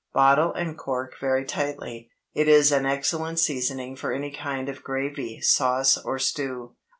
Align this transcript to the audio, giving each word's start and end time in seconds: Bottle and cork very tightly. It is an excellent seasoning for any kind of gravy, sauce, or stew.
Bottle 0.15 0.51
and 0.53 0.75
cork 0.79 1.13
very 1.21 1.45
tightly. 1.45 2.09
It 2.33 2.47
is 2.47 2.71
an 2.71 2.87
excellent 2.87 3.37
seasoning 3.37 3.95
for 3.95 4.11
any 4.11 4.31
kind 4.31 4.67
of 4.67 4.81
gravy, 4.83 5.41
sauce, 5.41 5.95
or 5.95 6.17
stew. 6.17 6.75